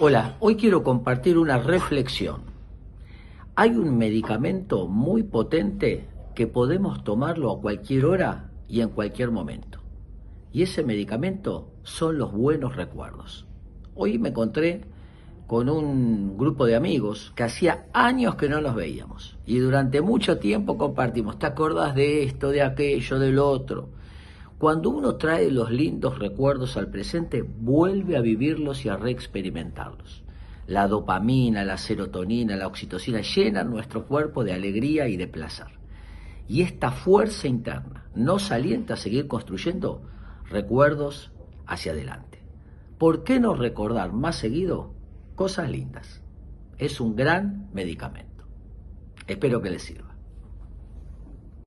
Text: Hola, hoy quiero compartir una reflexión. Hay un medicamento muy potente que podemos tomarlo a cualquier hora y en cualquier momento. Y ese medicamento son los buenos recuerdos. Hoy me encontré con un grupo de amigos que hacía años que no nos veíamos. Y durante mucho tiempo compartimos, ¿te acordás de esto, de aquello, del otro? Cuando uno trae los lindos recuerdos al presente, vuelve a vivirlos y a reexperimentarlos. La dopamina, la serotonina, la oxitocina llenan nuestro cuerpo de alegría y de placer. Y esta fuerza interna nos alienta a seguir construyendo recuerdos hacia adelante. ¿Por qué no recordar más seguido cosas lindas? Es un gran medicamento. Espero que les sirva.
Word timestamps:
Hola, 0.00 0.34
hoy 0.40 0.56
quiero 0.56 0.82
compartir 0.82 1.38
una 1.38 1.56
reflexión. 1.58 2.40
Hay 3.54 3.70
un 3.70 3.96
medicamento 3.96 4.88
muy 4.88 5.22
potente 5.22 6.08
que 6.34 6.48
podemos 6.48 7.04
tomarlo 7.04 7.52
a 7.52 7.60
cualquier 7.60 8.06
hora 8.06 8.50
y 8.68 8.80
en 8.80 8.88
cualquier 8.88 9.30
momento. 9.30 9.78
Y 10.52 10.62
ese 10.62 10.82
medicamento 10.82 11.68
son 11.84 12.18
los 12.18 12.32
buenos 12.32 12.74
recuerdos. 12.74 13.46
Hoy 13.94 14.18
me 14.18 14.30
encontré 14.30 14.80
con 15.46 15.68
un 15.68 16.36
grupo 16.36 16.66
de 16.66 16.74
amigos 16.74 17.32
que 17.36 17.44
hacía 17.44 17.86
años 17.92 18.34
que 18.34 18.48
no 18.48 18.60
nos 18.60 18.74
veíamos. 18.74 19.38
Y 19.46 19.58
durante 19.58 20.00
mucho 20.00 20.38
tiempo 20.38 20.76
compartimos, 20.76 21.38
¿te 21.38 21.46
acordás 21.46 21.94
de 21.94 22.24
esto, 22.24 22.48
de 22.48 22.62
aquello, 22.62 23.20
del 23.20 23.38
otro? 23.38 23.90
Cuando 24.58 24.90
uno 24.90 25.16
trae 25.16 25.50
los 25.50 25.70
lindos 25.70 26.18
recuerdos 26.18 26.76
al 26.76 26.88
presente, 26.88 27.42
vuelve 27.42 28.16
a 28.16 28.20
vivirlos 28.20 28.84
y 28.84 28.88
a 28.88 28.96
reexperimentarlos. 28.96 30.22
La 30.66 30.88
dopamina, 30.88 31.64
la 31.64 31.76
serotonina, 31.76 32.56
la 32.56 32.66
oxitocina 32.66 33.20
llenan 33.20 33.68
nuestro 33.68 34.06
cuerpo 34.06 34.44
de 34.44 34.52
alegría 34.52 35.08
y 35.08 35.16
de 35.16 35.26
placer. 35.26 35.66
Y 36.48 36.62
esta 36.62 36.90
fuerza 36.90 37.48
interna 37.48 38.06
nos 38.14 38.50
alienta 38.52 38.94
a 38.94 38.98
seguir 38.98 39.26
construyendo 39.26 40.02
recuerdos 40.48 41.32
hacia 41.66 41.92
adelante. 41.92 42.42
¿Por 42.98 43.24
qué 43.24 43.40
no 43.40 43.54
recordar 43.54 44.12
más 44.12 44.36
seguido 44.36 44.94
cosas 45.34 45.68
lindas? 45.68 46.22
Es 46.78 47.00
un 47.00 47.16
gran 47.16 47.68
medicamento. 47.72 48.44
Espero 49.26 49.60
que 49.60 49.70
les 49.70 49.82
sirva. 49.82 50.13